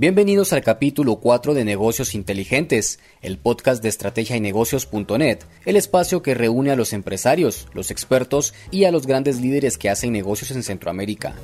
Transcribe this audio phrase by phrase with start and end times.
[0.00, 6.22] Bienvenidos al capítulo 4 de Negocios Inteligentes, el podcast de estrategia y negocios.net, el espacio
[6.22, 10.52] que reúne a los empresarios, los expertos y a los grandes líderes que hacen negocios
[10.52, 11.34] en Centroamérica.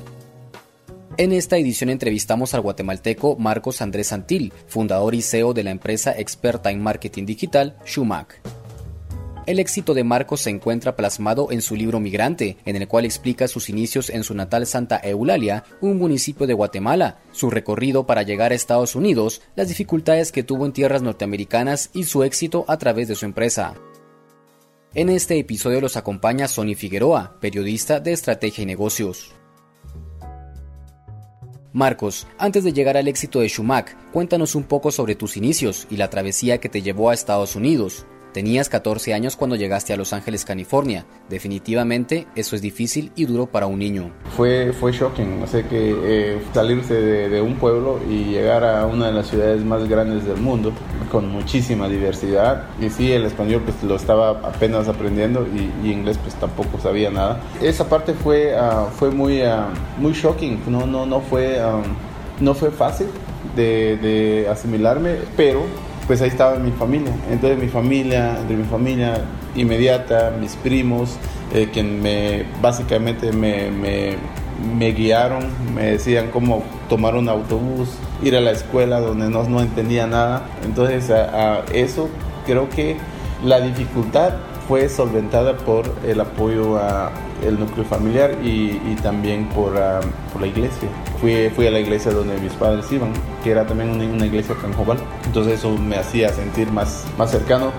[1.17, 6.17] En esta edición entrevistamos al guatemalteco Marcos Andrés Santil, fundador y CEO de la empresa
[6.17, 8.41] experta en marketing digital Shumac.
[9.47, 13.47] El éxito de Marcos se encuentra plasmado en su libro Migrante, en el cual explica
[13.47, 18.51] sus inicios en su natal Santa Eulalia, un municipio de Guatemala, su recorrido para llegar
[18.51, 23.07] a Estados Unidos, las dificultades que tuvo en tierras norteamericanas y su éxito a través
[23.07, 23.75] de su empresa.
[24.93, 29.31] En este episodio los acompaña Sony Figueroa, periodista de estrategia y negocios.
[31.71, 35.95] Marcos, antes de llegar al éxito de Shumac, cuéntanos un poco sobre tus inicios y
[35.95, 38.05] la travesía que te llevó a Estados Unidos.
[38.37, 41.07] Tenías 14 años cuando llegaste a Los Ángeles, California.
[41.27, 44.11] Definitivamente eso es difícil y duro para un niño.
[44.35, 49.07] Fue, fue shocking, o sea que eh, salirse de, un pueblo y llegar a una
[49.07, 50.71] de las ciudades más grandes del mundo
[51.11, 52.65] con muchísima diversidad.
[52.79, 57.41] Y sí, el español pues lo estaba apenas aprendiendo y, inglés pues tampoco sabía nada.
[57.59, 61.81] Esa parte fue, uh, fue muy, uh, muy shocking, no, no, no, fue, um,
[62.39, 63.07] no fue fácil
[63.55, 65.65] de, de asimilarme, pero
[66.07, 67.11] pues ahí estaba mi familia.
[67.29, 69.21] Entonces mi familia, de mi familia
[69.55, 71.17] inmediata, mis primos,
[71.53, 75.45] eh, quien me básicamente me, me, guiaron,
[75.75, 77.89] me decían cómo tomar un autobús,
[78.23, 80.45] ir a la escuela donde no, no entendía nada.
[80.63, 82.09] Entonces a, eso
[82.45, 82.95] creo que
[83.43, 84.33] la dificultad
[84.67, 87.11] fue solventada por el apoyo a
[87.45, 89.73] el núcleo familiar y, y también por,
[90.33, 90.89] por la iglesia
[91.19, 93.11] fui, fui a la iglesia donde mis padres iban,
[93.43, 94.97] que era también una, una iglesia canjobal.
[95.27, 97.71] Entonces eso me hacía sentir más, más cercano.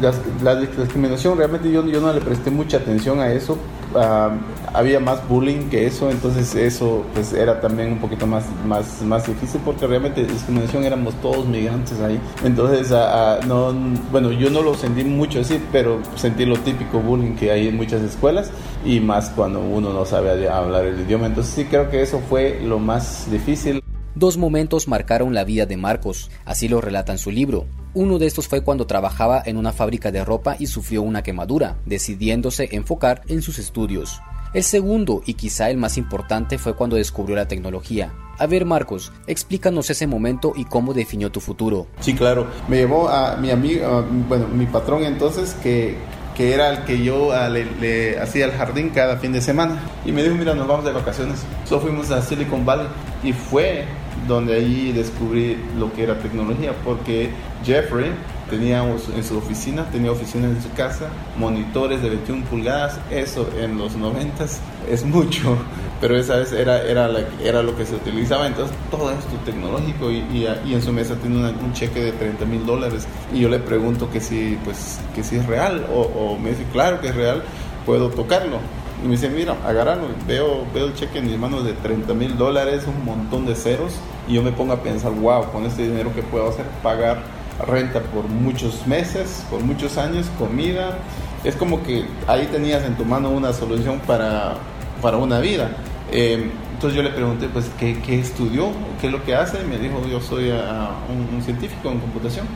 [0.00, 0.12] La,
[0.44, 3.58] la, discriminación, realmente yo, yo no le presté mucha atención a eso.
[3.94, 4.36] Uh,
[4.74, 9.26] había más bullying que eso, entonces eso pues era también un poquito más, más, más
[9.26, 12.20] difícil porque realmente discriminación éramos todos migrantes ahí.
[12.44, 13.72] Entonces, uh, no,
[14.12, 17.76] bueno, yo no lo sentí mucho así, pero sentí lo típico bullying que hay en
[17.76, 18.50] muchas escuelas
[18.84, 21.26] y más cuando uno no sabe hablar el idioma.
[21.26, 23.82] Entonces sí creo que eso fue lo más difícil.
[24.16, 27.66] Dos momentos marcaron la vida de Marcos, así lo relata en su libro.
[27.92, 31.76] Uno de estos fue cuando trabajaba en una fábrica de ropa y sufrió una quemadura,
[31.84, 34.22] decidiéndose enfocar en sus estudios.
[34.54, 38.14] El segundo, y quizá el más importante, fue cuando descubrió la tecnología.
[38.38, 41.86] A ver, Marcos, explícanos ese momento y cómo definió tu futuro.
[42.00, 42.46] Sí, claro.
[42.68, 45.98] Me llevó a mi amigo, bueno, mi patrón entonces, que,
[46.34, 49.78] que era el que yo ah, le, hacía el jardín cada fin de semana.
[50.06, 51.44] Y me dijo, mira, nos vamos de vacaciones.
[51.66, 52.86] Solo fuimos a Silicon Valley
[53.22, 53.84] y fue
[54.26, 57.30] donde ahí descubrí lo que era tecnología, porque
[57.64, 58.10] Jeffrey
[58.50, 63.76] tenía en su oficina, tenía oficinas en su casa, monitores de 21 pulgadas, eso en
[63.76, 64.46] los 90
[64.88, 65.56] es mucho,
[66.00, 67.10] pero esa vez era, era,
[67.42, 70.18] era lo que se utilizaba, entonces todo esto tecnológico y,
[70.64, 74.10] y, en su mesa tiene un cheque de 30 mil dólares y yo le pregunto
[74.10, 77.42] que si, pues, que si es real o, o me dice, claro que es real,
[77.84, 78.58] puedo tocarlo.
[79.02, 80.08] Y me dice, mira, agárralo.
[80.26, 83.92] Veo, veo el cheque en mis manos de 30 mil dólares, un montón de ceros.
[84.28, 87.18] Y yo me pongo a pensar, wow, con este dinero que puedo hacer, pagar
[87.66, 90.98] renta por muchos meses, por muchos años, comida.
[91.44, 94.54] Es como que ahí tenías en tu mano una solución para,
[95.00, 95.70] para una vida.
[96.10, 98.68] Em, entonces yo le pregunté, pues, ¿qué, ¿qué, estudió?
[99.00, 99.62] ¿Qué es lo que hace?
[99.62, 102.46] Y me dijo, yo soy ah, un, científico en computación.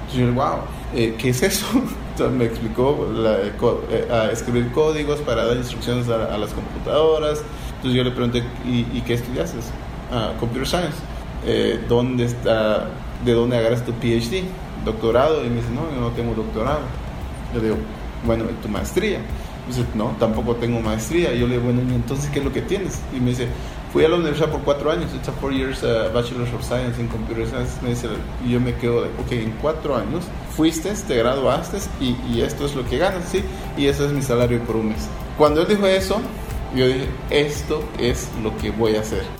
[0.00, 0.58] Entonces yo wow,
[0.94, 1.66] eh, ¿qué es eso?
[2.10, 3.08] Entonces me explicó
[3.90, 7.42] eh, a escribir códigos para dar instrucciones a, las computadoras.
[7.76, 9.58] Entonces yo le pregunté, ¿y, qué estudiaste?
[10.12, 10.98] Ah, computer Science.
[11.46, 12.88] Eh, ¿Dónde está
[13.24, 14.44] ¿de dónde agarras tu PhD?
[14.84, 15.44] Doctorado.
[15.44, 16.80] Y me dice, no, yo no tengo doctorado.
[17.54, 17.76] Yo digo,
[18.24, 19.18] bueno, ¿tu maestría?
[19.18, 21.32] Me dice, no, tampoco tengo maestría.
[21.34, 23.00] Y yo le digo, bueno, ¿y entonces qué es lo que tienes?
[23.14, 23.46] Y me dice,
[23.92, 27.00] fui a la universidad por cuatro años, it's a four years uh, Bachelor of Science
[27.00, 27.72] in Computer Science.
[27.82, 28.08] Me dice,
[28.46, 30.24] y yo me quedo de, ok, en cuatro años
[30.56, 33.42] fuiste, te graduaste y, y esto es lo que ganas, ¿sí?
[33.76, 35.08] Y eso es mi salario por un mes.
[35.36, 36.20] Cuando él dijo eso,
[36.74, 39.39] yo dije, esto es lo que voy a hacer.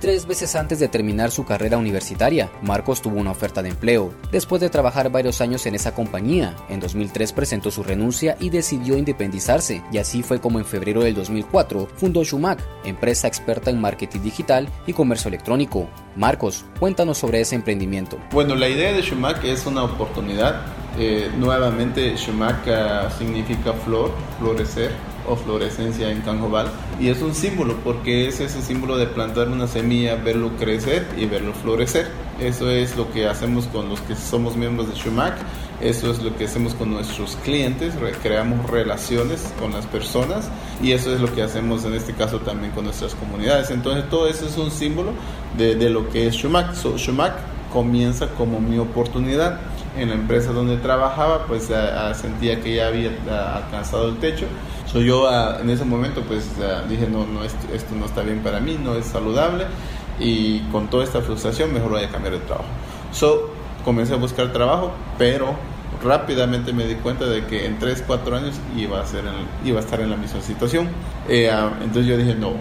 [0.00, 4.14] Tres veces antes de terminar su carrera universitaria, Marcos tuvo una oferta de empleo.
[4.32, 8.96] Después de trabajar varios años en esa compañía, en 2003 presentó su renuncia y decidió
[8.96, 14.20] independizarse, y así fue como en febrero del 2004 fundó Shumac, empresa experta en marketing
[14.20, 15.86] digital y comercio electrónico.
[16.16, 18.18] Marcos, cuéntanos sobre ese emprendimiento.
[18.32, 20.62] Bueno, la idea de Shumac es una oportunidad.
[20.98, 26.66] Eh, nuevamente, Shumac ah, significa flor, florecer o en Canjobal.
[26.98, 31.26] Y es un símbolo porque es ese símbolo de plantar una semilla, verlo crecer y
[31.26, 32.08] verlo florecer.
[32.40, 35.34] Eso es lo que hacemos con los que somos miembros de Shumac.
[35.80, 40.50] Eso es lo que hacemos con nuestros clientes, creamos relaciones con las personas
[40.82, 43.70] y eso es lo que hacemos en este caso también con nuestras comunidades.
[43.70, 45.12] Entonces todo eso es un símbolo
[45.56, 46.74] de, de lo que es Shumac.
[46.74, 47.32] So, Shumac
[47.72, 49.60] comienza como mi oportunidad
[49.96, 51.70] en la empresa donde trabajaba, pues
[52.14, 53.10] sentía que ya había
[53.56, 54.46] alcanzado el techo.
[54.86, 55.28] So, yo
[55.60, 56.48] en ese momento pues
[56.88, 59.66] dije, no, no esto, esto, no está bien para mí, no es saludable
[60.18, 62.68] y con toda esta frustración mejor voy a cambiar de trabajo.
[63.12, 63.50] So,
[63.84, 65.54] comencé a buscar trabajo, pero
[66.04, 69.24] rápidamente me di cuenta de que en 3, 4 años iba a, ser
[69.64, 70.88] iba a estar en la misma situación.
[71.28, 71.50] Eh,
[71.82, 72.52] entonces yo dije, no,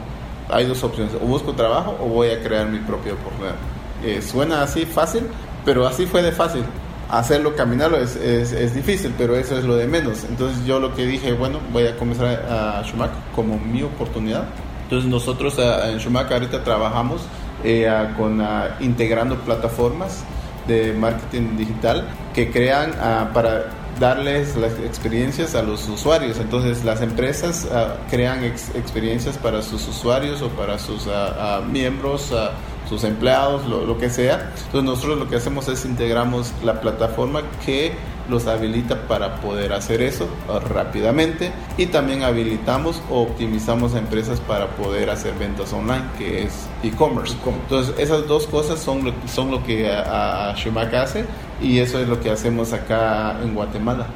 [0.49, 3.55] hay dos opciones, o busco trabajo o voy a crear mi propia oportunidad.
[4.03, 5.23] Eh, suena así fácil,
[5.65, 6.63] pero así fue de fácil
[7.09, 10.23] hacerlo, caminarlo es, es, es, difícil, pero eso es lo de menos.
[10.23, 14.45] Entonces yo lo que dije, bueno, voy a comenzar a, Schumacher como mi oportunidad.
[14.83, 17.21] Entonces nosotros en Schumacher ahorita trabajamos
[17.63, 18.41] eh, con
[18.79, 20.23] integrando plataformas
[20.67, 22.91] de marketing digital que crean
[23.33, 23.65] para
[23.99, 26.39] darles las experiencias a los usuarios.
[26.39, 27.67] Entonces las empresas
[28.09, 31.07] crean experiencias para sus usuarios o para sus
[31.71, 32.33] miembros
[32.89, 34.51] sus empleados, lo, que sea.
[34.65, 37.93] Entonces nosotros lo que hacemos es integramos la plataforma que
[38.27, 40.27] los habilita para poder hacer eso
[40.69, 46.67] rápidamente y también habilitamos o optimizamos a empresas para poder hacer ventas online, que es
[46.83, 47.35] e-commerce.
[47.45, 51.25] Entonces esas dos cosas son lo, son lo que a, a hace
[51.61, 54.07] y eso es lo que hacemos acá en Guatemala.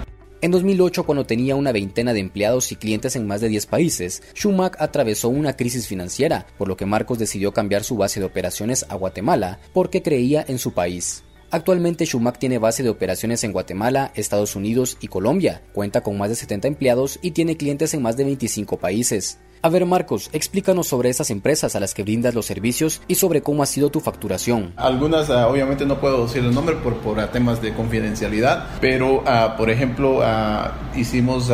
[0.44, 4.22] En 2008, cuando tenía una veintena de empleados y clientes en más de 10 países,
[4.36, 8.86] Schumack atravesó una crisis financiera, por lo que Marcos decidió cambiar su base de operaciones
[8.90, 11.24] a Guatemala porque creía en su país.
[11.50, 16.28] Actualmente Schumack tiene base de operaciones en Guatemala, Estados Unidos y Colombia, cuenta con más
[16.28, 19.40] de 70 empleados y tiene clientes en más de 25 países.
[19.66, 23.42] A ver, Marcos, explícanos sobre esas empresas a las que brindas los servicios y sobre
[23.42, 24.74] cómo ha sido tu facturación.
[24.76, 29.56] Algunas, ah, obviamente, no puedo decir el nombre por, por temas de confidencialidad, pero, uh,
[29.58, 31.50] por ejemplo, uh, hicimos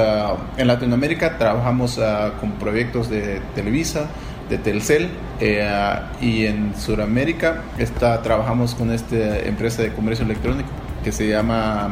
[0.58, 2.00] en Latinoamérica, trabajamos
[2.40, 4.10] con proyectos de Televisa,
[4.50, 5.10] de Telcel
[5.40, 5.70] eh,
[6.20, 10.70] y en Sudamérica está, trabajamos con esta empresa de comercio electrónico
[11.04, 11.92] que se llama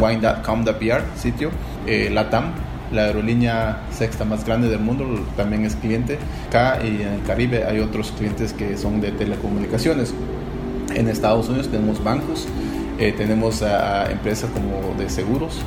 [0.00, 1.50] wine.com.pr, sitio,
[1.86, 5.04] eh, LATAM la aerolínea sexta más grande del mundo,
[5.36, 6.18] también es cliente.
[6.48, 10.14] Acá y en el Caribe hay otros clientes que son de telecomunicaciones.
[10.94, 12.48] En Estados Unidos tenemos bancos,
[12.98, 15.62] eh, tenemos a, empresas como de seguros.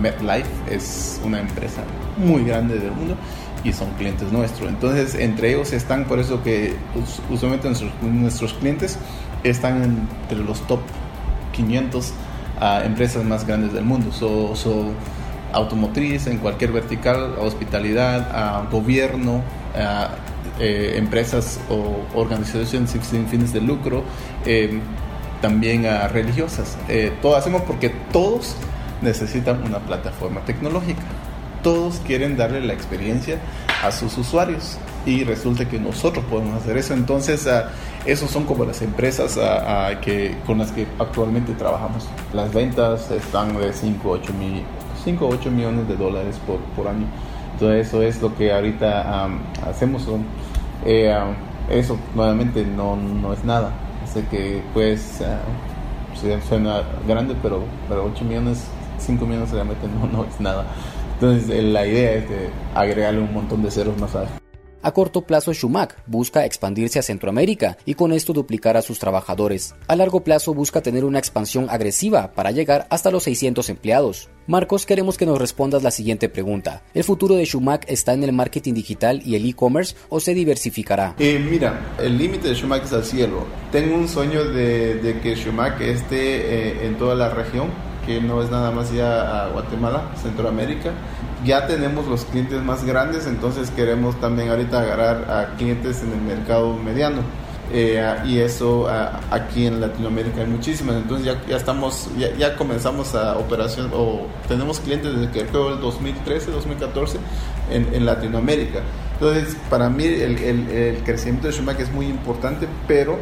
[0.00, 1.82] MetLife es una empresa
[2.16, 3.16] muy grande del mundo
[3.64, 4.68] y son clientes nuestros.
[4.68, 6.74] Entonces, entre ellos están, por eso que
[7.28, 8.98] usualmente nuestros, nuestros clientes
[9.42, 10.80] están entre los top
[11.52, 12.12] 500
[12.84, 14.12] empresas más grandes del mundo.
[14.12, 14.92] So, so,
[15.52, 19.42] automotriz, en cualquier vertical, hospitalidad, gobierno,
[20.62, 24.04] eh, empresas o organizaciones sin fines de lucro,
[24.44, 24.80] em,
[25.40, 26.76] también a religiosas.
[26.86, 28.56] Eh, todo hacemos porque todos
[29.00, 31.00] necesitan una plataforma tecnológica.
[31.62, 33.38] Todos quieren darle la experiencia
[33.82, 34.76] a sus usuarios
[35.06, 36.92] y resulta que nosotros podemos hacer eso.
[36.92, 37.48] Entonces,
[38.04, 39.38] esos son como las empresas
[40.02, 42.06] que, con las que actualmente trabajamos.
[42.34, 44.62] Las ventas están de 5, 8 mil
[45.04, 47.06] 5 o 8 millones de dólares por, por año.
[47.54, 49.28] Entonces eso es lo que ahorita
[49.66, 50.06] hacemos.
[50.84, 51.14] Eh,
[51.70, 53.72] eso nuevamente no, no es nada.
[54.12, 58.66] Sé que pues uh, suena grande, pero, pero 8 millones,
[58.98, 60.64] 5 millones realmente no, no es nada.
[61.14, 64.39] Entonces la idea es de agregarle un montón de ceros más adelante.
[64.82, 69.74] A corto plazo, Schumack busca expandirse a Centroamérica y con esto duplicar a sus trabajadores.
[69.88, 74.30] A largo plazo busca tener una expansión agresiva para llegar hasta los 600 empleados.
[74.46, 76.82] Marcos, queremos que nos respondas la siguiente pregunta.
[76.94, 81.14] ¿El futuro de Schumack está en el marketing digital y el e-commerce o se diversificará?
[81.18, 83.44] Eh, mira, el límite de Schumack es al cielo.
[83.70, 87.68] Tengo un sueño de, que Schumack esté eh, en toda la región
[88.06, 90.92] que no es nada más ya Guatemala, Centroamérica.
[91.44, 96.20] Ya tenemos los clientes más grandes, entonces queremos también ahorita agarrar a clientes en el
[96.20, 97.22] mercado mediano.
[97.72, 98.88] Eh, y eso
[99.30, 100.96] aquí en Latinoamérica hay muchísimas.
[100.96, 105.74] Entonces ya, ya estamos, ya, ya, comenzamos a operación o tenemos clientes desde que creo
[105.74, 107.18] el 2013, 2014
[107.70, 108.80] en, en Latinoamérica.
[109.14, 113.18] Entonces para mí el, el, crecimiento de Schumacher es muy importante, pero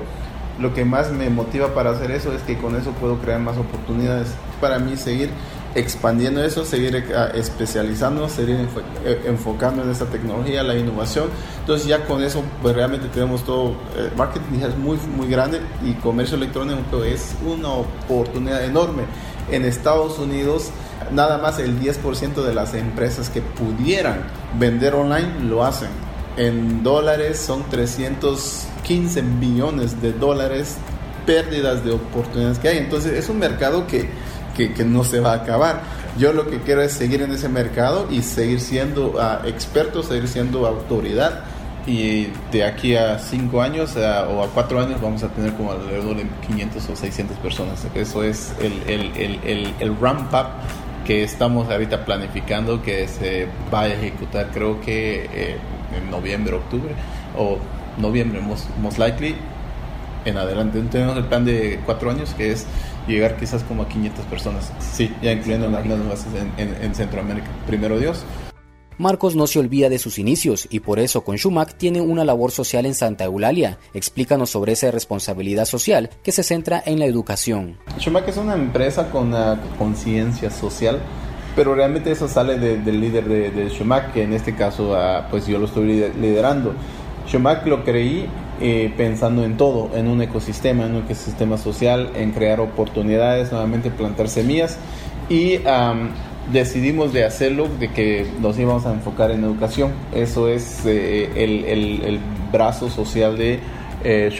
[0.59, 3.59] lo que más me motiva para hacer eso es que con eso puedo crear más
[3.59, 4.29] oportunidades.
[4.61, 5.31] Para mí seguir
[5.75, 8.69] expandiendo eso, seguir eh, especializándonos, seguir
[9.05, 11.29] eh, enfocando en esta tecnología, la innovación.
[11.61, 15.93] Entonces ya con eso pues realmente tenemos todo, eh, marketing es muy, muy grande y
[15.95, 19.05] comercio electrónico es una oportunidad enorme.
[19.51, 20.71] En Estados Unidos
[21.13, 24.25] nada más el 10% de las empresas que pudieran
[24.59, 25.89] vender online lo hacen.
[26.37, 30.77] En dólares son 300 15 millones de dólares
[31.27, 32.79] pérdidas de oportunidades que hay.
[32.79, 34.09] Entonces es un mercado que,
[34.59, 35.81] que, que, no se va a acabar.
[36.19, 40.29] Yo lo que quiero es seguir en ese mercado y seguir siendo uh, experto, seguir
[40.29, 41.45] siendo autoridad
[41.89, 46.17] y de aquí a cinco años o a cuatro años vamos a tener como alrededor
[46.17, 47.87] de 500 o 600 personas.
[47.95, 50.49] Eso es el, el, el, el, ramp up
[51.07, 55.57] que estamos ahorita planificando que se va a ejecutar creo que eh,
[55.97, 56.93] en noviembre, octubre
[57.37, 57.59] o
[57.97, 59.35] noviembre most, likely
[60.27, 60.83] en adelante.
[60.91, 62.67] Tenemos el plan de cuatro años que es
[63.09, 64.73] llegar quizás como a 500 personas.
[64.79, 67.49] Sí, ya incluyendo las bases en, en, en Centroamérica.
[67.67, 68.25] Primero Dios.
[68.99, 72.51] Marcos no se olvida de sus inicios y por eso con Shumac tiene una labor
[72.51, 73.79] social en Santa Eulalia.
[73.95, 77.79] Explícanos sobre esa responsabilidad social que se centra en la educación.
[77.99, 79.33] Shumac es una empresa con
[79.79, 81.01] conciencia social
[81.59, 85.45] pero realmente eso sale del líder de, de Shumac, que en este caso ah, pues
[85.49, 86.73] yo lo estoy liderando.
[87.27, 88.29] Shumac lo creí
[88.61, 93.91] eh, pensando en todo, en un ecosistema, en un ecosistema social, en crear oportunidades, nuevamente
[93.91, 94.79] plantar semillas
[95.29, 95.59] y
[96.53, 99.93] decidimos de hacerlo, de que nos íbamos a enfocar en educación.
[100.15, 103.61] Eso es eh, el, el, brazo social de
[104.05, 104.31] eh,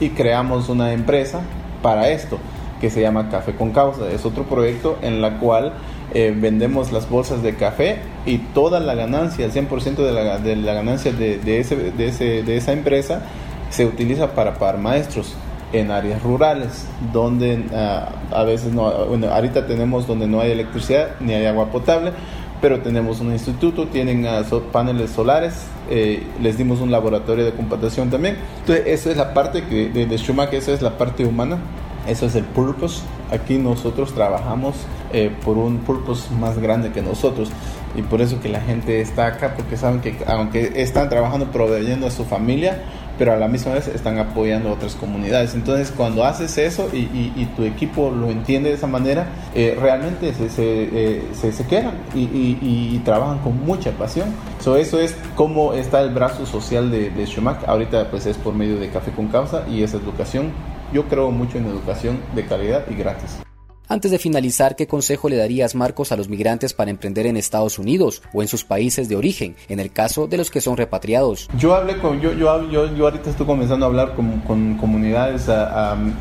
[0.00, 1.42] y creamos una empresa
[1.80, 2.38] para esto
[2.80, 4.10] que se llama Café con Causa.
[4.10, 5.74] Es otro proyecto en la cual
[6.12, 10.56] eh, vendemos las bolsas de café y toda la ganancia, el 100% de la, de
[10.56, 13.22] la ganancia de, de, ese, de esa empresa
[13.70, 15.34] se utiliza para pagar maestros
[15.72, 21.16] en áreas rurales, donde ah, a veces no, bueno, ahorita tenemos donde no hay electricidad
[21.20, 22.12] ni hay agua potable,
[22.60, 24.42] pero tenemos un instituto, tienen ah,
[24.72, 25.54] paneles solares,
[25.90, 28.36] eh, les dimos un laboratorio de computación también.
[28.60, 31.58] Entonces, esa es la parte que, de, de Schumacher, esa es la parte humana,
[32.06, 33.02] eso es el purpose.
[33.30, 34.76] Aquí nosotros trabajamos
[35.12, 37.50] eh, por un purpose más grande que nosotros
[37.96, 42.06] y por eso que la gente está acá, porque saben que aunque están trabajando proveyendo
[42.06, 42.82] a su familia,
[43.18, 45.54] pero a la misma vez están apoyando a otras comunidades.
[45.54, 50.46] Entonces, cuando haces eso y, tu equipo lo entiende de esa manera, eh, realmente se,
[50.56, 54.34] eh, se, se, quedan y, trabajan con mucha pasión.
[54.60, 57.68] So, eso es como está el brazo social de, de Schumacher.
[57.68, 60.50] Ahorita pues es por medio de Café con Causa y esa educación.
[60.92, 63.45] Yo creo mucho en educación de calidad y gratis.
[63.88, 67.78] Antes de finalizar, ¿qué consejo le darías, Marcos, a los migrantes para emprender en Estados
[67.78, 71.48] Unidos o en sus países de origen, en el caso de los que son repatriados?
[71.56, 75.48] Yo hablé con, yo, yo, yo, yo ahorita estoy comenzando a hablar con, con comunidades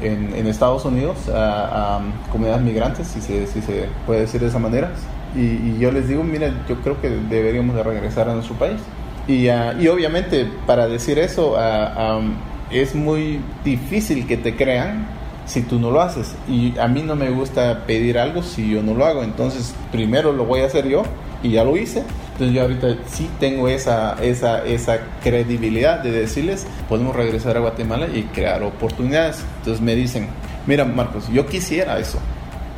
[0.04, 4.60] en, en, Estados Unidos, a, comunidades migrantes, si se, si se puede decir de esa
[4.60, 4.92] manera,
[5.36, 8.80] y, yo les digo, mira, yo creo que deberíamos de regresar a nuestro país.
[9.28, 12.22] Y, ah, y obviamente para decir eso ah,
[12.70, 15.08] es muy difícil que te crean
[15.46, 16.36] si tú no lo haces.
[16.48, 19.24] Y a mí no me gusta pedir algo si yo no lo hago.
[19.24, 21.04] Entonces, primero lo voy a hacer yo
[21.44, 22.04] y ya lo hice.
[22.34, 28.08] Entonces yo ahorita sí tengo esa, esa, esa credibilidad de decirles, podemos regresar a Guatemala
[28.14, 29.46] y crear oportunidades.
[29.60, 30.28] Entonces me dicen,
[30.68, 32.20] mira Marcos, yo quisiera eso,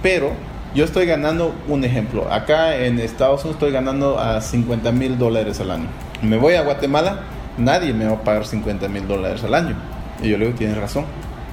[0.03, 0.29] pero
[0.75, 2.31] yo estoy ganando un ejemplo.
[2.31, 5.87] Acá en Estados Unidos estoy ganando a 50 mil dólares al año.
[6.21, 7.21] Me voy a Guatemala,
[7.57, 9.75] nadie me va a pagar 50 mil dólares al año.
[10.21, 11.05] Y yo le digo, tienes razón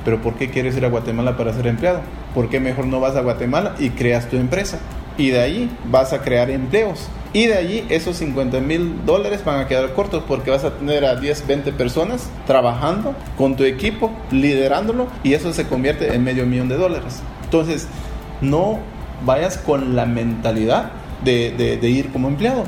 [0.04, 2.00] pero ¿por qué quieres ir a Guatemala para ser empleado?
[2.34, 4.78] ¿Por qué mejor no vas a Guatemala y creas tu empresa?
[5.16, 7.08] Y de ahí vas a crear empleos.
[7.32, 11.04] Y de allí esos 50 mil dólares van a quedar cortos porque vas a tener
[11.04, 16.46] a 10, 20 personas trabajando con tu equipo, liderándolo y eso se convierte en medio
[16.46, 17.22] millón de dólares.
[17.44, 17.88] Entonces,
[18.40, 18.78] no
[19.24, 20.92] vayas con la mentalidad
[21.24, 22.64] de, de ir como empleado.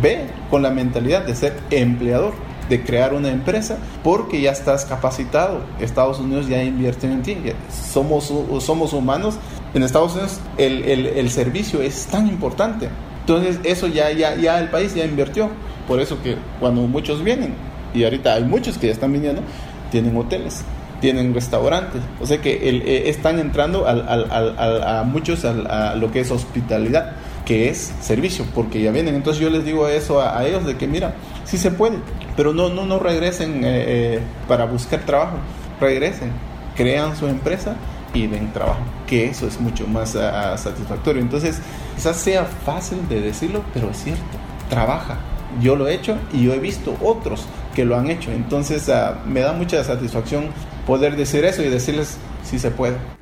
[0.00, 2.32] Ve con la mentalidad de ser empleador
[2.68, 5.60] de crear una empresa porque ya estás capacitado.
[5.80, 7.36] Estados Unidos ya invierte en ti.
[7.70, 9.36] Somos, somos humanos.
[9.74, 12.88] En Estados Unidos el, el, el servicio es tan importante.
[13.20, 15.50] Entonces eso ya, ya, ya el país ya invirtió.
[15.86, 17.54] Por eso que cuando muchos vienen,
[17.94, 19.42] y ahorita hay muchos que ya están viniendo,
[19.90, 20.62] tienen hoteles,
[21.00, 22.02] tienen restaurantes.
[22.20, 27.12] O sea que eh, están entrando al, al, a muchos a lo que es hospitalidad,
[27.48, 29.14] que es servicio, porque ya vienen.
[29.14, 31.14] Entonces yo les digo eso a, ellos de que mira,
[31.44, 31.96] sí se puede
[32.38, 35.38] pero no, no, no regresen eh, eh, para buscar trabajo,
[35.80, 36.30] regresen,
[36.76, 37.74] crean su empresa
[38.14, 38.78] y den trabajo,
[39.08, 41.20] que eso es mucho más ah, satisfactorio.
[41.20, 41.60] Entonces,
[41.96, 44.22] quizás sea fácil de decirlo, pero es cierto,
[44.70, 45.16] trabaja.
[45.60, 48.30] Yo lo he hecho y yo he visto otros que lo han hecho.
[48.30, 50.50] Entonces, ah, me da mucha satisfacción
[50.86, 53.17] poder decir eso y decirles si se puede.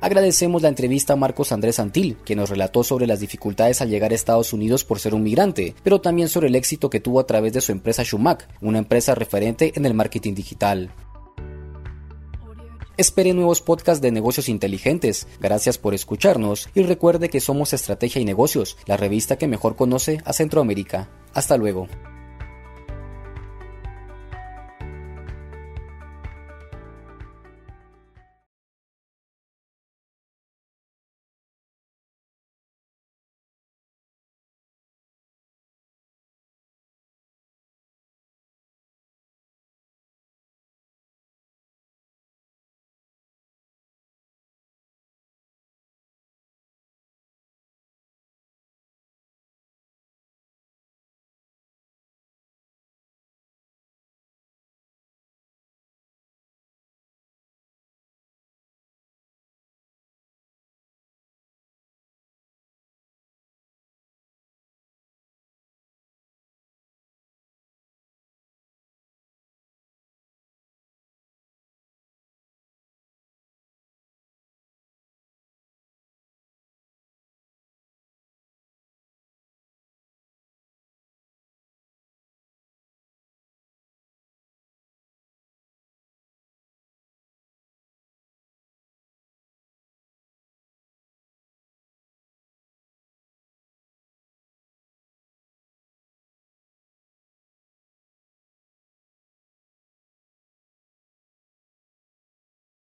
[0.00, 4.12] Agradecemos la entrevista a Marcos Andrés Antil, que nos relató sobre las dificultades al llegar
[4.12, 7.26] a Estados Unidos por ser un migrante, pero también sobre el éxito que tuvo a
[7.26, 10.90] través de su empresa Shumac, una empresa referente en el marketing digital.
[12.96, 15.28] Espere nuevos podcasts de negocios inteligentes.
[15.40, 20.18] Gracias por escucharnos y recuerde que somos Estrategia y Negocios, la revista que mejor conoce
[20.24, 21.08] a Centroamérica.
[21.32, 21.86] Hasta luego.